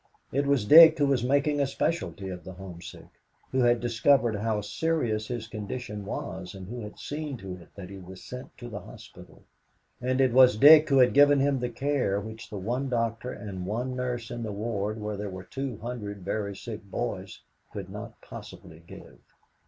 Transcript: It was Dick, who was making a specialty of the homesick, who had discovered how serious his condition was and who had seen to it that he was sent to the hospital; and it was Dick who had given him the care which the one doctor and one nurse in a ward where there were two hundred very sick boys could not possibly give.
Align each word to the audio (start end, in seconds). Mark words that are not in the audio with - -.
It 0.31 0.47
was 0.47 0.65
Dick, 0.65 0.97
who 0.97 1.05
was 1.05 1.23
making 1.23 1.59
a 1.61 1.67
specialty 1.67 2.29
of 2.29 2.43
the 2.43 2.53
homesick, 2.53 3.11
who 3.51 3.59
had 3.59 3.79
discovered 3.79 4.35
how 4.35 4.61
serious 4.61 5.27
his 5.27 5.47
condition 5.47 6.05
was 6.07 6.55
and 6.55 6.67
who 6.67 6.81
had 6.81 6.97
seen 6.97 7.37
to 7.37 7.53
it 7.57 7.69
that 7.75 7.91
he 7.91 7.99
was 7.99 8.23
sent 8.23 8.57
to 8.57 8.67
the 8.67 8.79
hospital; 8.79 9.43
and 10.01 10.19
it 10.19 10.33
was 10.33 10.57
Dick 10.57 10.89
who 10.89 10.97
had 10.97 11.13
given 11.13 11.39
him 11.39 11.59
the 11.59 11.69
care 11.69 12.19
which 12.19 12.49
the 12.49 12.57
one 12.57 12.89
doctor 12.89 13.31
and 13.31 13.67
one 13.67 13.95
nurse 13.95 14.31
in 14.31 14.43
a 14.43 14.51
ward 14.51 14.99
where 14.99 15.17
there 15.17 15.29
were 15.29 15.43
two 15.43 15.77
hundred 15.77 16.25
very 16.25 16.55
sick 16.55 16.83
boys 16.89 17.41
could 17.71 17.87
not 17.91 18.19
possibly 18.21 18.79
give. 18.87 19.19